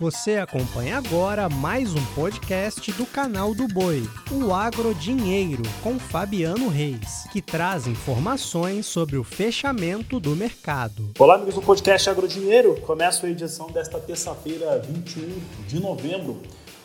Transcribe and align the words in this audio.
Você 0.00 0.36
acompanha 0.36 0.96
agora 0.96 1.48
mais 1.48 1.92
um 1.92 2.04
podcast 2.14 2.92
do 2.92 3.04
canal 3.04 3.52
do 3.52 3.66
Boi, 3.66 4.08
o 4.30 4.54
Agro 4.54 4.94
Dinheiro, 4.94 5.64
com 5.82 5.98
Fabiano 5.98 6.68
Reis, 6.68 7.26
que 7.32 7.42
traz 7.42 7.88
informações 7.88 8.86
sobre 8.86 9.16
o 9.16 9.24
fechamento 9.24 10.20
do 10.20 10.36
mercado. 10.36 11.10
Olá, 11.18 11.34
amigos 11.34 11.56
do 11.56 11.62
podcast 11.62 12.08
Agro 12.08 12.28
Dinheiro. 12.28 12.80
Começa 12.82 13.26
a 13.26 13.30
edição 13.30 13.72
desta 13.72 13.98
terça-feira, 13.98 14.78
21 14.78 15.36
de 15.66 15.80
novembro, 15.80 16.42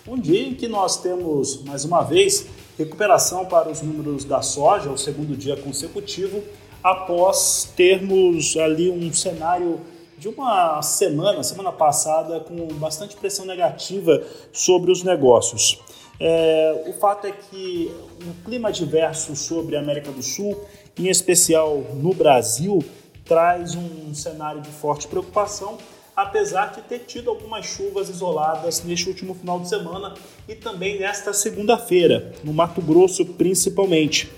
um 0.08 0.18
dia 0.18 0.42
em 0.42 0.56
que 0.56 0.68
nós 0.68 0.98
temos 0.98 1.64
mais 1.66 1.86
uma 1.86 2.02
vez 2.02 2.48
recuperação 2.80 3.46
para 3.46 3.70
os 3.70 3.84
números 3.84 4.26
da 4.26 4.42
soja, 4.42 4.90
o 4.90 4.98
segundo 4.98 5.38
dia 5.38 5.56
consecutivo, 5.56 6.44
após 6.84 7.72
termos 7.76 8.58
ali 8.58 8.90
um 8.90 9.14
cenário 9.14 9.80
de 10.24 10.30
uma 10.30 10.82
semana, 10.82 11.44
semana 11.44 11.70
passada, 11.70 12.40
com 12.40 12.68
bastante 12.76 13.14
pressão 13.14 13.46
negativa 13.46 14.24
sobre 14.54 14.90
os 14.90 15.04
negócios. 15.04 15.82
É, 16.18 16.86
o 16.88 16.94
fato 16.94 17.28
é 17.28 17.34
que 17.34 17.94
um 18.26 18.32
clima 18.46 18.70
adverso 18.70 19.36
sobre 19.36 19.76
a 19.76 19.82
América 19.82 20.14
do 20.14 20.24
Sul, 20.24 20.64
em 20.98 21.10
especial 21.10 21.80
no 21.96 22.14
Brasil, 22.14 22.82
traz 23.26 23.76
um 23.76 24.14
cenário 24.14 24.62
de 24.62 24.70
forte 24.70 25.10
preocupação, 25.10 25.78
apesar 26.16 26.68
de 26.68 26.84
ter 26.84 27.00
tido 27.00 27.30
algumas 27.30 27.66
chuvas 27.66 28.08
isoladas 28.08 28.82
neste 28.82 29.10
último 29.10 29.34
final 29.34 29.60
de 29.60 29.68
semana 29.68 30.14
e 30.48 30.56
também 30.56 31.02
nesta 31.02 31.34
segunda-feira, 31.34 32.32
no 32.46 32.54
Mato 32.54 32.82
Grosso 32.82 33.26
principalmente. 33.26 34.32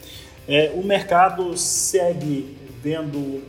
É, 0.47 0.71
o 0.73 0.83
mercado 0.83 1.55
segue 1.55 2.57
vendo 2.81 3.43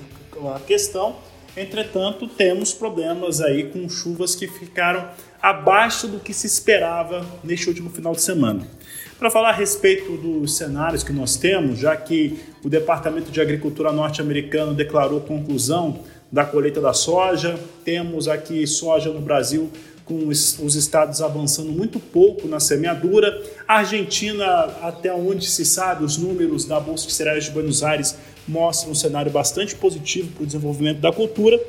a 0.55 0.61
questão 0.61 1.17
Entretanto, 1.57 2.29
temos 2.29 2.75
problemas 2.75 3.41
aí 3.41 3.71
com 3.71 3.89
chuvas 3.89 4.35
que 4.35 4.47
ficaram 4.47 5.09
abaixo 5.41 6.07
do 6.07 6.21
que 6.21 6.35
se 6.35 6.47
esperava 6.47 7.25
neste 7.43 7.69
último 7.69 7.89
final 7.89 8.13
de 8.13 8.21
semana. 8.21 8.67
Para 9.19 9.31
falar 9.31 9.51
a 9.51 9.53
respeito 9.53 10.19
dos 10.19 10.59
cenários 10.59 11.03
que 11.03 11.15
nós 11.15 11.37
temos, 11.37 11.79
já 11.79 11.97
que 11.97 12.39
o 12.63 12.69
Departamento 12.69 13.31
de 13.31 13.41
Agricultura 13.41 13.91
norte-americano 13.91 14.75
declarou 14.75 15.21
conclusão 15.23 16.01
da 16.31 16.45
colheita 16.45 16.81
da 16.81 16.93
soja, 16.93 17.59
temos 17.83 18.29
aqui 18.29 18.67
soja 18.67 19.11
no 19.11 19.21
Brasil 19.23 19.71
com 20.05 20.29
os 20.29 20.77
estados 20.77 21.21
avançando 21.21 21.73
muito 21.73 21.99
pouco 21.99 22.47
na 22.47 22.61
semeadura. 22.61 23.43
A 23.67 23.79
Argentina, 23.79 24.47
até 24.83 25.13
onde 25.13 25.47
se 25.47 25.65
sabe, 25.65 26.05
os 26.05 26.17
números 26.17 26.65
da 26.65 26.79
Bolsa 26.79 27.07
de 27.07 27.13
Cereais 27.13 27.45
de 27.45 27.51
Buenos 27.51 27.83
Aires 27.83 28.17
mostram 28.47 28.93
um 28.93 28.95
cenário 28.95 29.31
bastante 29.31 29.75
positivo 29.75 30.33
para 30.33 30.43
o 30.43 30.47
desenvolvimento 30.47 31.01
da 31.01 31.13
cultura. 31.13 31.61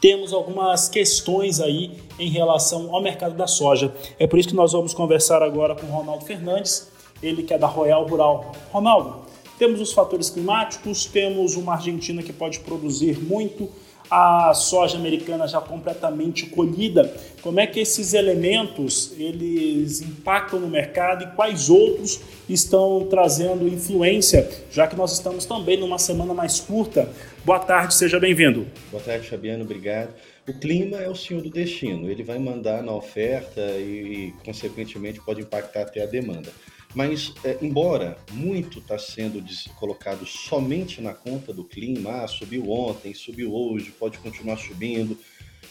Temos 0.00 0.32
algumas 0.32 0.88
questões 0.88 1.60
aí 1.60 1.98
em 2.18 2.28
relação 2.28 2.94
ao 2.94 3.02
mercado 3.02 3.34
da 3.34 3.46
soja. 3.46 3.92
É 4.18 4.26
por 4.26 4.38
isso 4.38 4.48
que 4.48 4.54
nós 4.54 4.72
vamos 4.72 4.92
conversar 4.92 5.42
agora 5.42 5.74
com 5.74 5.86
o 5.86 5.90
Ronaldo 5.90 6.24
Fernandes, 6.24 6.88
ele 7.22 7.42
que 7.42 7.54
é 7.54 7.58
da 7.58 7.66
Royal 7.66 8.06
Rural. 8.06 8.52
Ronaldo, 8.70 9.26
temos 9.58 9.80
os 9.80 9.92
fatores 9.92 10.28
climáticos, 10.28 11.06
temos 11.06 11.56
uma 11.56 11.72
Argentina 11.74 12.22
que 12.22 12.32
pode 12.32 12.60
produzir 12.60 13.18
muito, 13.18 13.70
a 14.10 14.52
soja 14.54 14.96
americana 14.96 15.46
já 15.46 15.60
completamente 15.60 16.46
colhida, 16.46 17.12
como 17.42 17.60
é 17.60 17.66
que 17.66 17.80
esses 17.80 18.14
elementos 18.14 19.12
eles 19.18 20.00
impactam 20.00 20.60
no 20.60 20.68
mercado 20.68 21.24
e 21.24 21.36
quais 21.36 21.68
outros 21.68 22.20
estão 22.48 23.06
trazendo 23.08 23.66
influência, 23.66 24.48
já 24.70 24.86
que 24.86 24.96
nós 24.96 25.12
estamos 25.12 25.44
também 25.44 25.76
numa 25.76 25.98
semana 25.98 26.32
mais 26.32 26.60
curta. 26.60 27.08
Boa 27.44 27.58
tarde, 27.58 27.94
seja 27.94 28.18
bem-vindo. 28.18 28.66
Boa 28.90 29.02
tarde, 29.02 29.28
Fabiano, 29.28 29.64
obrigado. 29.64 30.14
O 30.48 30.52
clima 30.52 30.98
é 30.98 31.08
o 31.08 31.14
senhor 31.14 31.42
do 31.42 31.50
destino, 31.50 32.08
ele 32.08 32.22
vai 32.22 32.38
mandar 32.38 32.82
na 32.82 32.92
oferta 32.92 33.60
e, 33.78 34.32
consequentemente, 34.44 35.20
pode 35.20 35.40
impactar 35.40 35.82
até 35.82 36.04
a 36.04 36.06
demanda. 36.06 36.50
Mas, 36.96 37.34
é, 37.44 37.58
embora 37.60 38.16
muito 38.32 38.78
está 38.78 38.98
sendo 38.98 39.44
colocado 39.74 40.24
somente 40.24 40.98
na 41.02 41.12
conta 41.12 41.52
do 41.52 41.62
clima, 41.62 42.22
ah, 42.22 42.26
subiu 42.26 42.70
ontem, 42.70 43.12
subiu 43.12 43.54
hoje, 43.54 43.90
pode 43.90 44.16
continuar 44.16 44.56
subindo, 44.56 45.18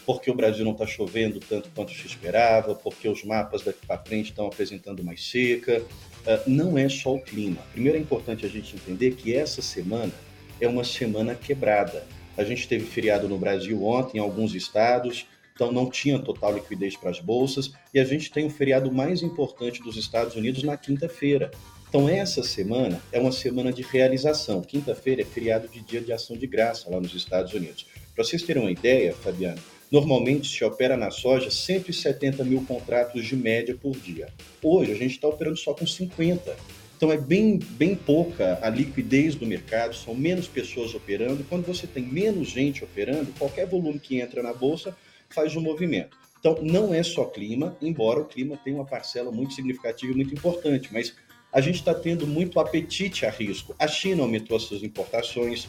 porque 0.06 0.30
o 0.30 0.35
Brasil 0.35 0.64
não 0.64 0.74
está 0.74 0.85
chovendo 0.85 1.40
tanto 1.40 1.72
quanto 1.74 1.91
se 1.94 2.06
esperava, 2.06 2.75
porque 2.75 3.09
os 3.09 3.24
mapas 3.24 3.64
daqui 3.64 3.88
para 3.88 3.97
frente 4.06 4.30
estão 4.30 4.46
apresentando 4.46 5.03
mais 5.03 5.28
seca. 5.28 5.81
Uh, 5.81 6.47
não 6.47 6.78
é 6.78 6.88
só 6.88 7.16
o 7.16 7.22
clima. 7.22 7.58
Primeiro 7.72 7.97
é 7.97 8.02
importante 8.02 8.46
a 8.46 8.50
gente 8.50 8.75
entender 8.75 9.16
que 9.16 9.34
essa 9.34 9.64
semana 9.64 10.14
é 10.62 10.68
uma 10.68 10.84
semana 10.84 11.34
quebrada. 11.34 12.06
A 12.38 12.44
gente 12.44 12.68
teve 12.68 12.85
feriado 12.85 13.28
no 13.28 13.40
Brasil 13.40 13.84
ontem, 13.84 14.19
em 14.19 14.22
alguns 14.22 14.53
estados, 14.53 15.25
então 15.55 15.71
não 15.71 15.89
tinha 15.89 16.19
total 16.19 16.53
liquidez 16.53 16.97
para 16.97 17.09
as 17.09 17.21
bolsas, 17.21 17.71
e 17.93 17.99
a 17.99 18.03
gente 18.03 18.29
tem 18.29 18.45
o 18.45 18.49
feriado 18.49 18.91
mais 18.91 19.23
importante 19.23 19.81
dos 19.81 19.95
Estados 19.95 20.35
Unidos 20.35 20.61
na 20.63 20.75
quinta-feira. 20.75 21.49
Então 21.88 22.09
essa 22.09 22.43
semana 22.43 23.01
é 23.09 23.19
uma 23.19 23.31
semana 23.31 23.71
de 23.71 23.81
realização. 23.81 24.61
Quinta-feira 24.61 25.21
é 25.21 25.25
feriado 25.25 25.69
de 25.69 25.79
dia 25.79 26.01
de 26.01 26.11
ação 26.11 26.35
de 26.35 26.45
graça 26.45 26.89
lá 26.89 26.99
nos 26.99 27.13
Estados 27.16 27.53
Unidos. 27.53 27.85
Para 28.13 28.25
vocês 28.25 28.43
terem 28.43 28.63
uma 28.63 28.71
ideia, 28.71 29.13
Fabiano, 29.13 29.61
normalmente 29.89 30.49
se 30.49 30.61
opera 30.66 30.97
na 30.97 31.09
soja 31.09 31.49
170 31.49 32.43
mil 32.43 32.61
contratos 32.66 33.25
de 33.25 33.35
média 33.37 33.77
por 33.81 33.95
dia. 33.95 34.27
Hoje 34.61 34.91
a 34.91 34.95
gente 34.95 35.11
está 35.11 35.29
operando 35.29 35.55
só 35.55 35.73
com 35.73 35.87
50. 35.87 36.53
Então 36.97 37.13
é 37.13 37.17
bem, 37.17 37.59
bem 37.59 37.95
pouca 37.95 38.59
a 38.61 38.69
liquidez 38.69 39.35
do 39.35 39.45
mercado, 39.45 39.95
são 39.95 40.13
menos 40.13 40.47
pessoas 40.47 40.93
operando. 40.93 41.45
Quando 41.47 41.66
você 41.66 41.87
tem 41.87 42.03
menos 42.03 42.49
gente 42.49 42.83
operando, 42.83 43.31
qualquer 43.37 43.67
volume 43.67 43.99
que 43.99 44.19
entra 44.19 44.43
na 44.43 44.53
bolsa 44.53 44.95
faz 45.35 45.56
o 45.56 45.59
um 45.59 45.62
movimento. 45.62 46.18
Então, 46.40 46.57
não 46.62 46.94
é 46.94 47.03
só 47.03 47.25
clima, 47.25 47.75
embora 47.81 48.22
o 48.22 48.25
clima 48.25 48.57
tenha 48.63 48.78
uma 48.78 48.85
parcela 48.85 49.31
muito 49.31 49.53
significativa 49.53 50.13
e 50.13 50.16
muito 50.16 50.34
importante, 50.34 50.90
mas 50.94 51.13
a 51.51 51.59
gente 51.59 51.75
está 51.75 51.94
tendo 51.94 52.25
muito 52.25 52.59
apetite 52.59 53.25
a 53.25 53.29
risco. 53.29 53.75
A 53.79 53.88
China 53.88 54.23
aumentou 54.23 54.56
as 54.56 54.63
suas 54.63 54.84
importações. 54.84 55.68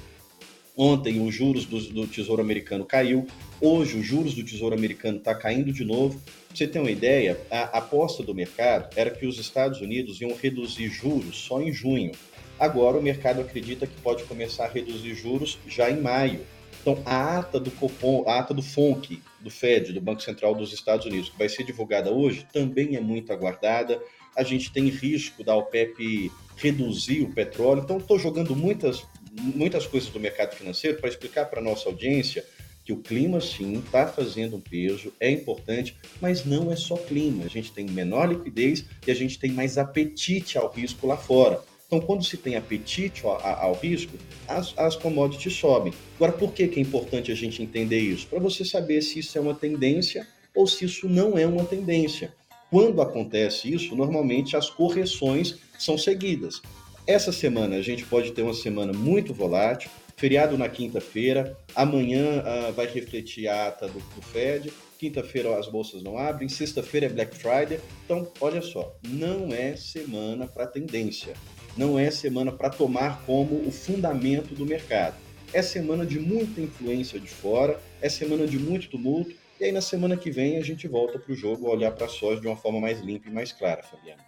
Ontem, 0.76 1.26
os 1.26 1.34
juros 1.34 1.64
do, 1.64 1.80
do 1.80 2.06
Tesouro 2.06 2.42
Americano 2.42 2.84
caiu. 2.84 3.26
Hoje, 3.60 3.96
os 3.96 4.04
juros 4.04 4.34
do 4.34 4.44
Tesouro 4.44 4.74
Americano 4.74 5.18
está 5.18 5.34
caindo 5.34 5.72
de 5.72 5.84
novo. 5.84 6.20
Pra 6.20 6.56
você 6.56 6.66
ter 6.66 6.78
uma 6.78 6.90
ideia, 6.90 7.40
a 7.50 7.78
aposta 7.78 8.22
do 8.22 8.34
mercado 8.34 8.90
era 8.96 9.10
que 9.10 9.26
os 9.26 9.38
Estados 9.38 9.80
Unidos 9.80 10.20
iam 10.20 10.34
reduzir 10.34 10.88
juros 10.88 11.38
só 11.38 11.62
em 11.62 11.72
junho. 11.72 12.12
Agora, 12.58 12.98
o 12.98 13.02
mercado 13.02 13.40
acredita 13.40 13.86
que 13.86 14.00
pode 14.02 14.24
começar 14.24 14.64
a 14.64 14.68
reduzir 14.68 15.14
juros 15.14 15.58
já 15.66 15.90
em 15.90 16.00
maio. 16.00 16.40
Então, 16.86 17.02
a 17.04 17.40
ata 17.40 17.58
do 17.58 17.68
Copom, 17.72 18.22
a 18.28 18.38
ata 18.38 18.54
do 18.54 18.62
FONC, 18.62 19.20
do 19.40 19.50
Fed, 19.50 19.92
do 19.92 20.00
Banco 20.00 20.22
Central 20.22 20.54
dos 20.54 20.72
Estados 20.72 21.04
Unidos, 21.04 21.30
que 21.30 21.36
vai 21.36 21.48
ser 21.48 21.64
divulgada 21.64 22.12
hoje, 22.12 22.46
também 22.52 22.94
é 22.94 23.00
muito 23.00 23.32
aguardada. 23.32 24.00
A 24.36 24.44
gente 24.44 24.72
tem 24.72 24.86
risco 24.86 25.42
da 25.42 25.56
OPEP 25.56 26.30
reduzir 26.56 27.22
o 27.22 27.32
petróleo. 27.32 27.82
Então, 27.82 27.98
estou 27.98 28.20
jogando 28.20 28.54
muitas, 28.54 29.04
muitas 29.32 29.84
coisas 29.84 30.10
do 30.10 30.20
mercado 30.20 30.54
financeiro 30.54 30.98
para 31.00 31.08
explicar 31.08 31.46
para 31.46 31.58
a 31.58 31.64
nossa 31.64 31.88
audiência 31.88 32.44
que 32.84 32.92
o 32.92 32.98
clima, 32.98 33.40
sim, 33.40 33.80
está 33.80 34.06
fazendo 34.06 34.54
um 34.54 34.60
peso, 34.60 35.12
é 35.18 35.28
importante, 35.28 35.96
mas 36.20 36.44
não 36.44 36.70
é 36.70 36.76
só 36.76 36.96
clima. 36.96 37.46
A 37.46 37.48
gente 37.48 37.72
tem 37.72 37.84
menor 37.84 38.28
liquidez 38.28 38.84
e 39.04 39.10
a 39.10 39.14
gente 39.14 39.40
tem 39.40 39.50
mais 39.50 39.76
apetite 39.76 40.56
ao 40.56 40.70
risco 40.70 41.04
lá 41.04 41.16
fora. 41.16 41.60
Então, 41.86 42.00
quando 42.00 42.24
se 42.24 42.36
tem 42.36 42.56
apetite 42.56 43.24
ao, 43.24 43.40
ao 43.40 43.74
risco, 43.74 44.18
as, 44.48 44.76
as 44.76 44.96
commodities 44.96 45.54
sobem. 45.54 45.92
Agora, 46.16 46.32
por 46.32 46.52
que, 46.52 46.66
que 46.66 46.80
é 46.80 46.82
importante 46.82 47.30
a 47.30 47.34
gente 47.34 47.62
entender 47.62 48.00
isso? 48.00 48.26
Para 48.26 48.40
você 48.40 48.64
saber 48.64 49.00
se 49.02 49.20
isso 49.20 49.38
é 49.38 49.40
uma 49.40 49.54
tendência 49.54 50.26
ou 50.54 50.66
se 50.66 50.84
isso 50.84 51.08
não 51.08 51.38
é 51.38 51.46
uma 51.46 51.64
tendência. 51.64 52.34
Quando 52.70 53.00
acontece 53.00 53.72
isso, 53.72 53.94
normalmente 53.94 54.56
as 54.56 54.68
correções 54.68 55.58
são 55.78 55.96
seguidas. 55.96 56.60
Essa 57.06 57.30
semana 57.30 57.76
a 57.76 57.82
gente 57.82 58.04
pode 58.04 58.32
ter 58.32 58.42
uma 58.42 58.54
semana 58.54 58.92
muito 58.92 59.32
volátil, 59.32 59.88
feriado 60.16 60.58
na 60.58 60.68
quinta-feira, 60.68 61.56
amanhã 61.74 62.42
uh, 62.42 62.72
vai 62.72 62.86
refletir 62.86 63.46
a 63.46 63.68
ata 63.68 63.86
do, 63.86 64.00
do 64.00 64.22
Fed, 64.22 64.72
quinta-feira 64.98 65.56
as 65.56 65.68
bolsas 65.68 66.02
não 66.02 66.18
abrem, 66.18 66.48
sexta-feira 66.48 67.06
é 67.06 67.08
Black 67.08 67.36
Friday. 67.36 67.78
Então, 68.04 68.26
olha 68.40 68.62
só, 68.62 68.96
não 69.06 69.52
é 69.52 69.76
semana 69.76 70.48
para 70.48 70.66
tendência 70.66 71.34
não 71.76 71.98
é 71.98 72.10
semana 72.10 72.50
para 72.50 72.70
tomar 72.70 73.22
como 73.26 73.66
o 73.66 73.70
fundamento 73.70 74.54
do 74.54 74.64
mercado. 74.64 75.16
É 75.52 75.62
semana 75.62 76.04
de 76.04 76.18
muita 76.18 76.60
influência 76.60 77.20
de 77.20 77.28
fora, 77.28 77.80
é 78.00 78.08
semana 78.08 78.46
de 78.46 78.58
muito 78.58 78.88
tumulto, 78.88 79.34
e 79.60 79.64
aí 79.64 79.72
na 79.72 79.80
semana 79.80 80.16
que 80.16 80.30
vem 80.30 80.58
a 80.58 80.62
gente 80.62 80.86
volta 80.86 81.18
para 81.18 81.32
o 81.32 81.36
jogo 81.36 81.68
olhar 81.68 81.92
para 81.92 82.06
a 82.06 82.40
de 82.40 82.46
uma 82.46 82.56
forma 82.56 82.80
mais 82.80 83.00
limpa 83.00 83.28
e 83.28 83.32
mais 83.32 83.52
clara, 83.52 83.82
Fabiano. 83.82 84.20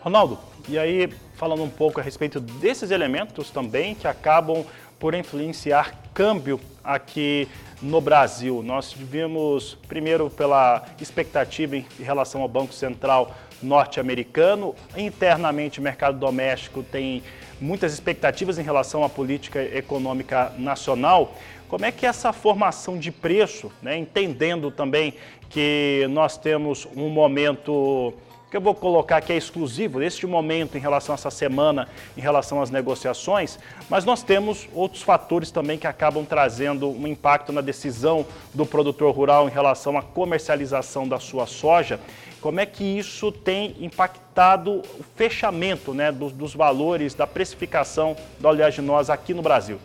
Ronaldo, 0.00 0.38
e 0.68 0.78
aí 0.78 1.12
falando 1.34 1.62
um 1.62 1.70
pouco 1.70 2.00
a 2.00 2.02
respeito 2.02 2.40
desses 2.40 2.90
elementos 2.90 3.50
também 3.50 3.94
que 3.94 4.06
acabam 4.06 4.64
por 4.98 5.14
influenciar 5.14 5.94
câmbio 6.14 6.60
aqui 6.82 7.48
no 7.82 8.00
Brasil. 8.00 8.62
Nós 8.62 8.92
vimos 8.92 9.76
primeiro 9.88 10.30
pela 10.30 10.86
expectativa 11.00 11.76
em 11.76 11.86
relação 11.98 12.42
ao 12.42 12.48
Banco 12.48 12.72
Central 12.72 13.34
norte-americano. 13.62 14.74
Internamente, 14.96 15.80
o 15.80 15.82
mercado 15.82 16.18
doméstico 16.18 16.82
tem 16.82 17.22
muitas 17.60 17.92
expectativas 17.92 18.58
em 18.58 18.62
relação 18.62 19.04
à 19.04 19.08
política 19.08 19.62
econômica 19.62 20.52
nacional. 20.58 21.34
como 21.68 21.84
é 21.84 21.92
que 21.92 22.04
essa 22.04 22.32
formação 22.32 22.98
de 22.98 23.12
preço, 23.12 23.70
né, 23.80 23.96
entendendo 23.96 24.72
também 24.72 25.14
que 25.48 26.04
nós 26.10 26.36
temos 26.36 26.88
um 26.96 27.08
momento 27.08 28.12
que 28.50 28.56
eu 28.56 28.60
vou 28.60 28.74
colocar 28.74 29.20
que 29.20 29.32
é 29.32 29.36
exclusivo 29.36 30.00
neste 30.00 30.26
momento 30.26 30.76
em 30.76 30.80
relação 30.80 31.12
a 31.12 31.14
essa 31.14 31.30
semana, 31.30 31.88
em 32.16 32.20
relação 32.20 32.60
às 32.60 32.68
negociações, 32.68 33.58
mas 33.88 34.04
nós 34.04 34.24
temos 34.24 34.68
outros 34.74 35.02
fatores 35.02 35.52
também 35.52 35.78
que 35.78 35.86
acabam 35.86 36.24
trazendo 36.24 36.88
um 36.90 37.06
impacto 37.06 37.52
na 37.52 37.60
decisão 37.60 38.26
do 38.52 38.66
produtor 38.66 39.14
rural 39.14 39.48
em 39.48 39.52
relação 39.52 39.96
à 39.96 40.02
comercialização 40.02 41.06
da 41.06 41.20
sua 41.20 41.46
soja. 41.46 42.00
Como 42.40 42.58
é 42.58 42.66
que 42.66 42.82
isso 42.82 43.30
tem 43.30 43.76
impactado 43.80 44.80
o 44.98 45.04
fechamento 45.14 45.92
né, 45.92 46.10
dos, 46.10 46.32
dos 46.32 46.54
valores 46.54 47.14
da 47.14 47.26
precificação 47.26 48.16
da 48.38 48.48
oleaginosa 48.48 49.12
aqui 49.12 49.34
no 49.34 49.42
Brasil? 49.42 49.78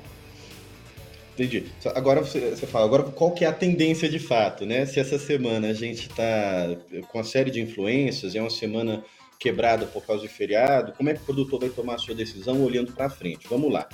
Entendi. 1.34 1.66
Agora 1.94 2.22
você, 2.22 2.56
fala, 2.66 2.86
agora 2.86 3.04
qual 3.04 3.32
que 3.32 3.44
é 3.44 3.48
a 3.48 3.54
tendência 3.54 4.08
de 4.08 4.20
fato, 4.20 4.66
né? 4.66 4.86
Se 4.86 5.02
essa 5.02 5.20
semana 5.20 5.68
a 5.68 5.74
gente 5.74 6.08
está 6.08 6.78
com 7.10 7.18
uma 7.18 7.26
série 7.26 7.52
de 7.52 7.60
influências, 7.60 8.36
é 8.36 8.40
uma 8.40 8.50
semana 8.50 9.04
quebrada 9.38 9.86
por 9.86 10.06
causa 10.06 10.22
de 10.22 10.30
feriado, 10.30 10.94
como 10.94 11.10
é 11.10 11.14
que 11.14 11.22
o 11.22 11.26
produtor 11.26 11.60
vai 11.60 11.70
tomar 11.70 11.96
a 11.96 11.98
sua 11.98 12.16
decisão 12.16 12.64
olhando 12.64 12.94
para 12.94 13.10
frente? 13.10 13.48
Vamos 13.50 13.72
lá. 13.72 13.86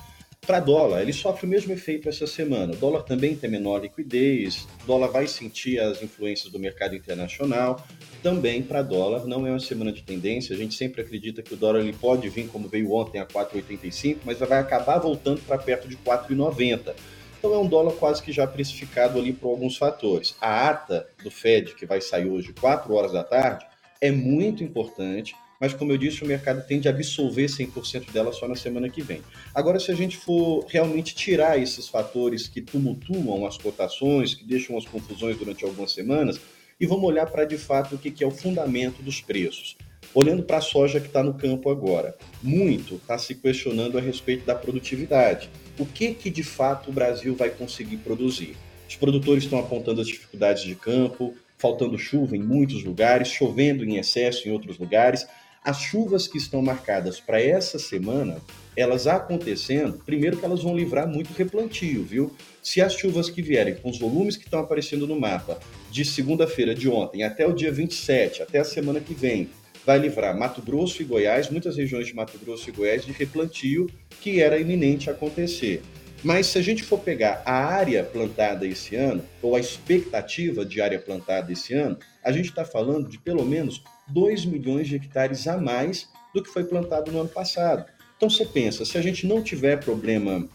Para 0.46 0.60
dólar, 0.60 1.04
ele 1.04 1.14
sofre 1.14 1.46
o 1.46 1.50
mesmo 1.50 1.72
efeito 1.72 2.10
essa 2.10 2.26
semana. 2.26 2.74
O 2.74 2.76
dólar 2.76 3.04
também 3.04 3.36
tem 3.36 3.48
menor 3.48 3.80
liquidez, 3.80 4.68
o 4.84 4.88
dólar 4.88 5.10
vai 5.10 5.28
sentir 5.28 5.80
as 5.80 6.02
influências 6.02 6.52
do 6.52 6.58
mercado 6.58 6.96
internacional. 6.96 7.86
Também 8.24 8.64
para 8.64 8.82
dólar, 8.82 9.26
não 9.26 9.46
é 9.46 9.52
uma 9.52 9.60
semana 9.60 9.92
de 9.92 10.02
tendência. 10.02 10.56
A 10.56 10.58
gente 10.58 10.74
sempre 10.74 11.02
acredita 11.02 11.44
que 11.44 11.54
o 11.54 11.58
dólar 11.58 11.82
ele 11.82 11.94
pode 11.94 12.28
vir 12.28 12.48
como 12.48 12.68
veio 12.68 12.92
ontem 12.92 13.20
a 13.20 13.26
4,85, 13.26 14.18
mas 14.26 14.40
vai 14.40 14.60
acabar 14.60 14.98
voltando 14.98 15.42
para 15.42 15.60
perto 15.60 15.88
de 15.88 15.96
4,90. 15.98 16.96
Então 17.38 17.54
é 17.54 17.58
um 17.60 17.68
dólar 17.68 17.94
quase 17.94 18.22
que 18.24 18.32
já 18.32 18.48
precificado 18.48 19.20
ali 19.20 19.34
por 19.34 19.50
alguns 19.50 19.78
fatores. 19.78 20.36
A 20.42 20.70
ata 20.70 21.08
do 21.24 21.30
Fed, 21.30 21.76
que 21.76 21.86
vai 21.86 22.02
sair 22.02 22.28
hoje 22.28 22.52
4 22.54 22.92
horas 22.94 23.12
da 23.12 23.24
tarde, 23.24 23.64
é 24.02 24.10
muito 24.10 24.64
importante, 24.64 25.36
mas 25.62 25.74
como 25.74 25.92
eu 25.92 25.98
disse, 25.98 26.24
o 26.24 26.28
mercado 26.28 26.66
tende 26.66 26.88
a 26.88 26.92
absorver 26.92 27.46
100% 27.46 28.12
dela 28.12 28.34
só 28.34 28.48
na 28.48 28.56
semana 28.56 28.90
que 28.90 29.04
vem. 29.04 29.22
Agora, 29.54 29.80
se 29.80 29.92
a 29.92 29.96
gente 29.96 30.18
for 30.18 30.66
realmente 30.68 31.14
tirar 31.14 31.62
esses 31.62 31.88
fatores 31.88 32.48
que 32.48 32.62
tumultuam 32.62 33.46
as 33.46 33.60
cotações, 33.60 34.34
que 34.34 34.44
deixam 34.44 34.76
as 34.76 34.86
confusões 34.86 35.38
durante 35.38 35.64
algumas 35.64 35.92
semanas, 35.92 36.42
e 36.80 36.88
vamos 36.88 37.06
olhar 37.06 37.28
para 37.28 37.46
de 37.46 37.60
fato 37.60 37.94
o 37.94 37.98
que 38.00 38.24
é 38.24 38.28
o 38.28 38.32
fundamento 38.32 39.04
dos 39.04 39.22
preços. 39.22 39.78
Olhando 40.16 40.42
para 40.42 40.58
a 40.58 40.62
soja 40.62 41.00
que 41.00 41.06
está 41.06 41.22
no 41.22 41.36
campo 41.36 41.70
agora, 41.70 42.18
muito 42.42 42.96
está 42.96 43.20
se 43.20 43.36
questionando 43.36 44.00
a 44.00 44.02
respeito 44.02 44.46
da 44.46 44.56
produtividade. 44.56 45.48
O 45.78 45.86
que, 45.86 46.14
que 46.16 46.32
de 46.32 46.44
fato 46.44 46.90
o 46.90 46.94
Brasil 46.94 47.36
vai 47.36 47.52
conseguir 47.52 47.98
produzir? 47.98 48.58
Os 48.90 48.96
produtores 48.96 49.44
estão 49.44 49.60
apontando 49.60 50.02
as 50.02 50.08
dificuldades 50.08 50.64
de 50.64 50.74
campo, 50.74 51.36
faltando 51.62 51.98
chuva 51.98 52.36
em 52.36 52.42
muitos 52.42 52.84
lugares, 52.84 53.28
chovendo 53.28 53.86
em 53.86 53.98
excesso 53.98 54.50
em 54.50 54.52
outros 54.52 54.80
lugares. 54.80 55.28
As 55.64 55.80
chuvas 55.80 56.28
que 56.28 56.40
estão 56.40 56.60
marcadas 56.60 57.20
para 57.20 57.40
essa 57.40 57.78
semana, 57.78 58.42
elas 58.76 59.06
acontecendo, 59.06 60.02
primeiro 60.04 60.38
que 60.38 60.44
elas 60.44 60.64
vão 60.64 60.76
livrar 60.76 61.08
muito 61.08 61.34
replantio, 61.34 62.04
viu? 62.04 62.32
Se 62.64 62.82
as 62.82 62.94
chuvas 62.94 63.30
que 63.30 63.44
vierem 63.44 63.76
com 63.76 63.92
os 63.92 64.00
volumes 64.00 64.36
que 64.36 64.46
estão 64.46 64.60
aparecendo 64.60 65.06
no 65.06 65.20
mapa 65.20 65.60
de 65.92 66.04
segunda-feira 66.04 66.74
de 66.74 66.90
ontem 66.90 67.22
até 67.22 67.46
o 67.46 67.54
dia 67.54 67.72
27, 67.72 68.42
até 68.42 68.58
a 68.58 68.64
semana 68.64 69.00
que 69.00 69.14
vem, 69.14 69.52
vai 69.86 70.00
livrar 70.00 70.36
Mato 70.36 70.64
Grosso 70.64 71.04
e 71.04 71.06
Goiás, 71.06 71.52
muitas 71.52 71.78
regiões 71.78 72.08
de 72.08 72.16
Mato 72.16 72.40
Grosso 72.40 72.68
e 72.68 72.72
Goiás, 72.72 73.06
de 73.06 73.12
replantio 73.12 73.88
que 74.20 74.42
era 74.42 74.60
iminente 74.60 75.12
acontecer. 75.12 75.84
Mas 76.24 76.48
se 76.48 76.58
a 76.60 76.62
gente 76.62 76.84
for 76.84 77.00
pegar 77.00 77.42
a 77.46 77.54
área 77.54 78.04
plantada 78.04 78.68
esse 78.68 78.96
ano, 78.96 79.24
ou 79.42 79.56
a 79.56 79.60
expectativa 79.60 80.64
de 80.64 80.80
área 80.80 81.00
plantada 81.00 81.52
esse 81.52 81.74
ano, 81.74 81.98
a 82.24 82.32
gente 82.32 82.50
está 82.50 82.64
falando 82.64 83.10
de 83.10 83.18
pelo 83.18 83.44
menos 83.44 83.84
2 84.10 84.46
milhões 84.46 84.88
de 84.88 84.96
hectares 84.96 85.48
a 85.48 85.58
mais 85.58 86.08
do 86.34 86.44
que 86.44 86.50
foi 86.50 86.64
plantado 86.64 87.12
no 87.12 87.22
ano 87.22 87.30
passado. 87.30 87.86
Então 88.16 88.30
você 88.30 88.46
pensa, 88.46 88.86
se 88.86 88.98
a 88.98 89.02
gente 89.02 89.26
não 89.26 89.42
tiver 89.42 89.84
problema, 89.84 90.48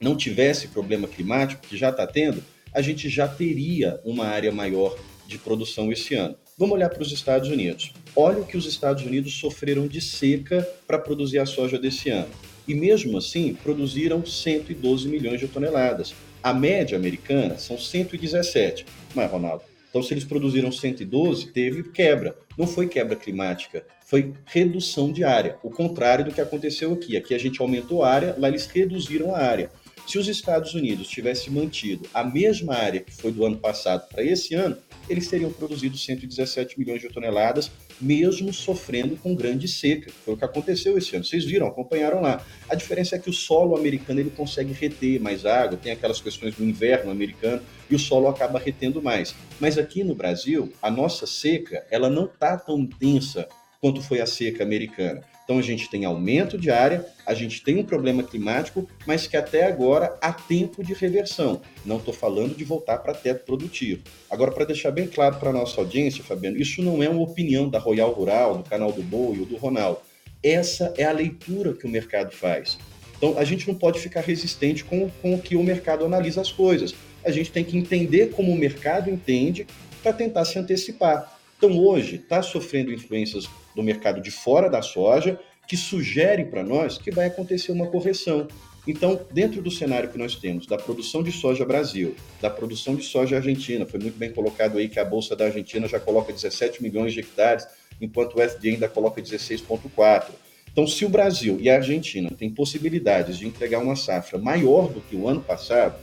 não 0.00 0.16
tivesse 0.16 0.68
problema 0.68 1.06
climático, 1.06 1.66
que 1.66 1.76
já 1.76 1.90
está 1.90 2.06
tendo, 2.06 2.42
a 2.72 2.80
gente 2.80 3.08
já 3.10 3.28
teria 3.28 4.00
uma 4.04 4.26
área 4.26 4.50
maior 4.50 4.98
de 5.26 5.36
produção 5.36 5.92
esse 5.92 6.14
ano. 6.14 6.34
Vamos 6.56 6.76
olhar 6.76 6.88
para 6.88 7.02
os 7.02 7.12
Estados 7.12 7.50
Unidos. 7.50 7.92
Olha 8.16 8.40
o 8.40 8.46
que 8.46 8.56
os 8.56 8.64
Estados 8.64 9.04
Unidos 9.04 9.34
sofreram 9.34 9.86
de 9.86 10.00
seca 10.00 10.66
para 10.86 10.98
produzir 10.98 11.38
a 11.38 11.46
soja 11.46 11.78
desse 11.78 12.08
ano. 12.08 12.30
E 12.66 12.74
mesmo 12.74 13.18
assim, 13.18 13.54
produziram 13.54 14.24
112 14.24 15.08
milhões 15.08 15.40
de 15.40 15.48
toneladas. 15.48 16.14
A 16.42 16.52
média 16.52 16.96
americana 16.96 17.58
são 17.58 17.78
117. 17.78 18.86
Mas, 19.14 19.30
Ronaldo, 19.30 19.64
então 19.88 20.02
se 20.02 20.12
eles 20.12 20.24
produziram 20.24 20.72
112, 20.72 21.52
teve 21.52 21.84
quebra. 21.84 22.36
Não 22.58 22.66
foi 22.66 22.88
quebra 22.88 23.14
climática, 23.14 23.84
foi 24.04 24.32
redução 24.44 25.12
de 25.12 25.22
área. 25.22 25.56
O 25.62 25.70
contrário 25.70 26.24
do 26.24 26.32
que 26.32 26.40
aconteceu 26.40 26.92
aqui. 26.92 27.16
Aqui 27.16 27.34
a 27.34 27.38
gente 27.38 27.60
aumentou 27.60 28.02
a 28.02 28.10
área, 28.10 28.34
lá 28.38 28.48
eles 28.48 28.66
reduziram 28.66 29.34
a 29.34 29.38
área. 29.38 29.70
Se 30.06 30.18
os 30.18 30.28
Estados 30.28 30.74
Unidos 30.74 31.08
tivessem 31.08 31.52
mantido 31.52 32.08
a 32.12 32.22
mesma 32.22 32.74
área 32.74 33.00
que 33.00 33.12
foi 33.12 33.32
do 33.32 33.44
ano 33.44 33.56
passado 33.56 34.06
para 34.08 34.22
esse 34.22 34.54
ano, 34.54 34.76
eles 35.08 35.28
teriam 35.28 35.50
produzido 35.50 35.96
117 35.96 36.78
milhões 36.78 37.00
de 37.00 37.08
toneladas, 37.08 37.70
mesmo 38.00 38.52
sofrendo 38.52 39.16
com 39.16 39.34
grande 39.34 39.66
seca. 39.66 40.10
Foi 40.24 40.34
o 40.34 40.36
que 40.36 40.44
aconteceu 40.44 40.96
esse 40.98 41.16
ano. 41.16 41.24
Vocês 41.24 41.44
viram, 41.44 41.66
acompanharam 41.66 42.20
lá. 42.20 42.44
A 42.68 42.74
diferença 42.74 43.16
é 43.16 43.18
que 43.18 43.30
o 43.30 43.32
solo 43.32 43.76
americano 43.76 44.20
ele 44.20 44.30
consegue 44.30 44.72
reter 44.72 45.20
mais 45.20 45.46
água, 45.46 45.78
tem 45.78 45.92
aquelas 45.92 46.20
questões 46.20 46.54
do 46.54 46.64
inverno 46.64 47.10
americano 47.10 47.62
e 47.90 47.94
o 47.94 47.98
solo 47.98 48.28
acaba 48.28 48.58
retendo 48.58 49.02
mais. 49.02 49.34
Mas 49.58 49.78
aqui 49.78 50.04
no 50.04 50.14
Brasil, 50.14 50.72
a 50.82 50.90
nossa 50.90 51.26
seca, 51.26 51.84
ela 51.90 52.10
não 52.10 52.26
está 52.26 52.56
tão 52.58 52.78
intensa 52.78 53.48
quanto 53.80 54.02
foi 54.02 54.20
a 54.20 54.26
seca 54.26 54.62
americana. 54.62 55.22
Então 55.44 55.58
a 55.58 55.62
gente 55.62 55.90
tem 55.90 56.04
aumento 56.06 56.56
de 56.56 56.70
área, 56.70 57.06
a 57.26 57.34
gente 57.34 57.62
tem 57.62 57.76
um 57.78 57.84
problema 57.84 58.22
climático, 58.22 58.88
mas 59.06 59.26
que 59.26 59.36
até 59.36 59.66
agora 59.66 60.16
há 60.20 60.32
tempo 60.32 60.82
de 60.82 60.94
reversão. 60.94 61.60
Não 61.84 61.98
estou 61.98 62.14
falando 62.14 62.56
de 62.56 62.64
voltar 62.64 62.98
para 62.98 63.12
teto 63.12 63.44
produtivo. 63.44 64.02
Agora, 64.30 64.50
para 64.50 64.64
deixar 64.64 64.90
bem 64.90 65.06
claro 65.06 65.36
para 65.36 65.50
a 65.50 65.52
nossa 65.52 65.80
audiência, 65.80 66.24
Fabiano, 66.24 66.56
isso 66.56 66.82
não 66.82 67.02
é 67.02 67.08
uma 67.08 67.22
opinião 67.22 67.68
da 67.68 67.78
Royal 67.78 68.10
Rural, 68.10 68.58
do 68.58 68.64
canal 68.64 68.90
do 68.90 69.02
Boi 69.02 69.38
ou 69.38 69.46
do 69.46 69.56
Ronaldo. 69.56 70.00
Essa 70.42 70.92
é 70.96 71.04
a 71.04 71.12
leitura 71.12 71.74
que 71.74 71.86
o 71.86 71.90
mercado 71.90 72.32
faz. 72.32 72.78
Então 73.16 73.38
a 73.38 73.44
gente 73.44 73.68
não 73.68 73.74
pode 73.74 74.00
ficar 74.00 74.20
resistente 74.20 74.84
com, 74.84 75.10
com 75.22 75.34
o 75.34 75.40
que 75.40 75.56
o 75.56 75.62
mercado 75.62 76.04
analisa 76.04 76.40
as 76.40 76.50
coisas. 76.50 76.94
A 77.24 77.30
gente 77.30 77.50
tem 77.50 77.64
que 77.64 77.76
entender 77.76 78.30
como 78.30 78.52
o 78.52 78.56
mercado 78.56 79.08
entende 79.10 79.66
para 80.02 80.12
tentar 80.12 80.44
se 80.44 80.58
antecipar. 80.58 81.33
Então, 81.56 81.78
hoje, 81.78 82.16
está 82.16 82.42
sofrendo 82.42 82.92
influências 82.92 83.48
do 83.74 83.82
mercado 83.82 84.20
de 84.20 84.30
fora 84.30 84.68
da 84.68 84.82
soja, 84.82 85.38
que 85.66 85.76
sugere 85.76 86.44
para 86.44 86.62
nós 86.62 86.98
que 86.98 87.10
vai 87.10 87.26
acontecer 87.26 87.72
uma 87.72 87.86
correção. 87.86 88.46
Então, 88.86 89.18
dentro 89.32 89.62
do 89.62 89.70
cenário 89.70 90.10
que 90.10 90.18
nós 90.18 90.36
temos 90.36 90.66
da 90.66 90.76
produção 90.76 91.22
de 91.22 91.32
soja 91.32 91.64
Brasil, 91.64 92.14
da 92.40 92.50
produção 92.50 92.94
de 92.94 93.02
soja 93.02 93.36
Argentina, 93.36 93.86
foi 93.86 93.98
muito 93.98 94.18
bem 94.18 94.30
colocado 94.30 94.76
aí 94.76 94.88
que 94.88 95.00
a 95.00 95.04
Bolsa 95.04 95.34
da 95.34 95.46
Argentina 95.46 95.88
já 95.88 95.98
coloca 95.98 96.32
17 96.32 96.82
milhões 96.82 97.14
de 97.14 97.20
hectares, 97.20 97.66
enquanto 97.98 98.36
o 98.36 98.42
FD 98.42 98.70
ainda 98.70 98.88
coloca 98.88 99.22
16,4. 99.22 100.26
Então, 100.70 100.86
se 100.86 101.04
o 101.06 101.08
Brasil 101.08 101.56
e 101.60 101.70
a 101.70 101.76
Argentina 101.76 102.30
têm 102.30 102.50
possibilidades 102.50 103.38
de 103.38 103.46
entregar 103.46 103.78
uma 103.78 103.96
safra 103.96 104.38
maior 104.38 104.88
do 104.88 105.00
que 105.00 105.16
o 105.16 105.28
ano 105.28 105.40
passado, 105.40 105.96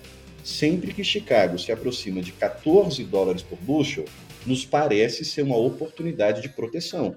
sempre 0.44 0.92
que 0.92 1.04
Chicago 1.04 1.60
se 1.60 1.72
aproxima 1.72 2.22
de 2.22 2.32
14 2.32 3.04
dólares 3.04 3.44
por 3.44 3.60
bushel, 3.60 4.06
nos 4.46 4.66
parece 4.66 5.24
ser 5.26 5.42
uma 5.42 5.58
oportunidade 5.58 6.42
de 6.42 6.50
proteção. 6.50 7.16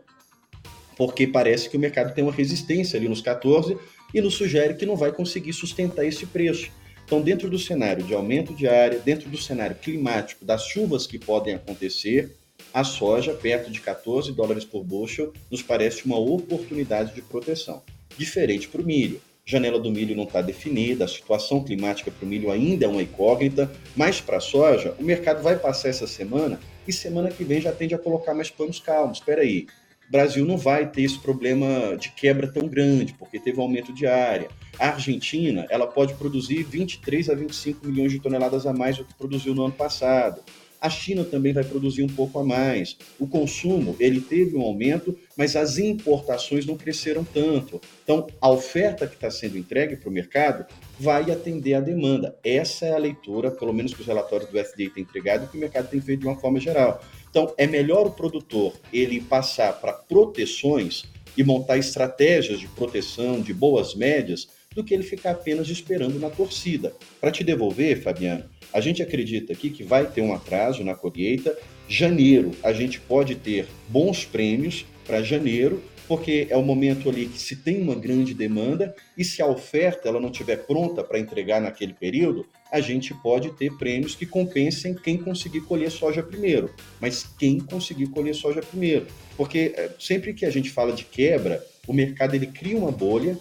Porque 0.97 1.27
parece 1.27 1.69
que 1.69 1.77
o 1.77 1.81
mercado 1.81 2.15
tem 2.15 2.23
uma 2.23 2.33
resistência 2.33 2.99
ali 2.99 3.09
nos 3.09 3.21
14 3.21 3.77
e 4.13 4.21
nos 4.21 4.35
sugere 4.35 4.75
que 4.75 4.87
não 4.87 4.97
vai 4.97 5.13
conseguir 5.13 5.53
sustentar 5.53 6.05
esse 6.05 6.27
preço. 6.27 6.71
Então, 7.05 7.21
dentro 7.21 7.51
do 7.51 7.59
cenário 7.59 8.05
de 8.05 8.15
aumento 8.15 8.55
de 8.55 8.67
área, 8.69 8.99
dentro 8.99 9.29
do 9.29 9.37
cenário 9.37 9.77
climático, 9.77 10.45
das 10.45 10.67
chuvas 10.67 11.07
que 11.07 11.19
podem 11.19 11.55
acontecer, 11.55 12.35
a 12.73 12.85
soja, 12.85 13.35
perto 13.35 13.71
de 13.71 13.81
14 13.81 14.33
dólares 14.33 14.65
por 14.65 14.85
bushel, 14.85 15.33
nos 15.51 15.63
parece 15.63 16.07
uma 16.07 16.19
oportunidade 16.19 17.15
de 17.15 17.23
proteção. 17.23 17.83
Diferente 18.17 18.69
para 18.69 18.81
o 18.81 18.85
milho 18.85 19.21
janela 19.45 19.79
do 19.79 19.91
milho 19.91 20.17
não 20.17 20.25
está 20.25 20.41
definida, 20.41 21.05
a 21.05 21.09
situação 21.09 21.63
climática 21.63 22.11
para 22.11 22.25
o 22.25 22.29
milho 22.29 22.51
ainda 22.51 22.87
é 22.87 22.89
uma 22.89 23.03
incógnita, 23.03 23.71
mas 23.95 24.21
para 24.21 24.39
a 24.39 24.41
soja, 24.41 24.95
o 24.99 25.03
mercado 25.03 25.43
vai 25.43 25.57
passar 25.57 25.89
essa 25.89 26.07
semana 26.07 26.59
e 26.87 26.93
semana 26.93 27.31
que 27.31 27.45
vem 27.45 27.61
já 27.61 27.73
tende 27.73 27.95
a 27.95 27.99
colocar 27.99 28.35
mais 28.35 28.51
panos 28.51 28.81
calmos. 28.81 29.19
Espera 29.19 29.43
aí, 29.43 29.67
Brasil 30.11 30.45
não 30.45 30.57
vai 30.57 30.91
ter 30.91 31.03
esse 31.03 31.19
problema 31.19 31.97
de 31.97 32.11
quebra 32.11 32.47
tão 32.47 32.69
grande, 32.69 33.15
porque 33.15 33.39
teve 33.39 33.59
um 33.59 33.63
aumento 33.63 33.93
de 33.93 34.07
área. 34.07 34.49
A 34.79 34.89
Argentina, 34.89 35.67
ela 35.71 35.87
pode 35.87 36.15
produzir 36.15 36.63
23 36.63 37.31
a 37.31 37.35
25 37.35 37.87
milhões 37.87 38.13
de 38.13 38.21
toneladas 38.21 38.67
a 38.67 38.73
mais 38.73 38.97
do 38.97 39.05
que 39.05 39.15
produziu 39.15 39.55
no 39.55 39.65
ano 39.65 39.75
passado. 39.75 40.43
A 40.85 40.91
China 40.91 41.25
também 41.25 41.55
vai 41.55 41.65
produzir 41.65 42.03
um 42.03 42.09
pouco 42.09 42.39
a 42.39 42.45
mais. 42.45 42.99
O 43.19 43.27
consumo, 43.27 43.97
ele 43.99 44.21
teve 44.21 44.55
um 44.55 44.61
aumento, 44.61 45.19
mas 45.35 45.57
as 45.57 45.79
importações 45.79 46.67
não 46.67 46.77
cresceram 46.77 47.25
tanto. 47.25 47.81
Então, 48.03 48.27
a 48.39 48.51
oferta 48.51 49.07
que 49.07 49.15
está 49.15 49.31
sendo 49.31 49.57
entregue 49.57 49.97
para 49.97 50.11
o 50.11 50.13
mercado 50.13 50.67
vai 51.01 51.31
atender 51.31 51.73
a 51.73 51.81
demanda. 51.81 52.37
Essa 52.45 52.85
é 52.85 52.93
a 52.93 52.99
leitura, 52.99 53.51
pelo 53.51 53.73
menos 53.73 53.95
que 53.95 54.03
os 54.03 54.07
relatórios 54.07 54.51
do 54.51 54.63
FDA 54.63 54.91
têm 54.91 55.05
entregado, 55.05 55.51
que 55.51 55.57
o 55.57 55.61
mercado 55.61 55.89
tem 55.89 56.03
feito 56.03 56.21
de 56.21 56.27
uma 56.27 56.37
forma 56.37 56.61
geral. 56.61 57.03
Então, 57.31 57.55
é 57.57 57.67
melhor 57.67 58.07
o 58.07 58.13
produtor 58.13 58.75
ele 58.93 59.23
passar 59.23 59.81
para 59.81 59.95
proteções 59.95 61.05
e 61.35 61.43
montar 61.43 61.79
estratégias 61.79 62.61
de 62.61 62.69
proteção, 62.69 63.41
de 63.41 63.55
boas 63.55 63.95
médias, 63.95 64.49
do 64.75 64.83
que 64.83 64.93
ele 64.93 65.03
ficar 65.03 65.33
apenas 65.33 65.69
esperando 65.69 66.19
na 66.19 66.29
torcida. 66.29 66.93
Para 67.21 67.31
te 67.31 67.45
devolver, 67.45 68.03
Fabiano, 68.03 68.45
a 68.73 68.81
gente 68.81 69.03
acredita 69.03 69.53
aqui 69.53 69.71
que 69.71 69.83
vai 69.83 70.07
ter 70.07 70.21
um 70.21 70.35
atraso 70.35 70.83
na 70.83 70.95
colheita. 70.95 71.57
Janeiro, 71.89 72.51
a 72.63 72.73
gente 72.73 73.01
pode 73.01 73.37
ter 73.37 73.67
bons 73.89 74.25
prêmios 74.25 74.85
para 75.07 75.23
janeiro, 75.23 75.83
porque 76.09 76.47
é 76.51 76.57
o 76.57 76.63
momento 76.63 77.09
ali 77.09 77.27
que 77.27 77.39
se 77.39 77.57
tem 77.57 77.81
uma 77.81 77.95
grande 77.95 78.35
demanda 78.35 78.95
e 79.17 79.25
se 79.25 79.41
a 79.41 79.47
oferta 79.47 80.09
ela 80.09 80.21
não 80.21 80.31
estiver 80.31 80.67
pronta 80.67 81.03
para 81.03 81.19
entregar 81.19 81.61
naquele 81.61 81.95
período, 81.95 82.47
a 82.71 82.81
gente 82.81 83.15
pode 83.15 83.51
ter 83.51 83.73
prêmios 83.79 84.15
que 84.15 84.27
compensem 84.27 84.95
quem 84.95 85.17
conseguir 85.17 85.63
colher 85.63 85.91
soja 85.91 86.23
primeiro. 86.23 86.75
Mas 87.01 87.25
quem 87.39 87.61
conseguir 87.61 88.09
colher 88.09 88.35
soja 88.35 88.61
primeiro? 88.61 89.07
Porque 89.37 89.73
é, 89.77 89.91
sempre 89.99 90.35
que 90.35 90.45
a 90.45 90.51
gente 90.51 90.71
fala 90.71 90.93
de 90.93 91.05
quebra, 91.05 91.65
o 91.87 91.93
mercado 91.93 92.35
ele 92.35 92.49
cria 92.49 92.77
uma 92.77 92.91
bolha, 92.91 93.39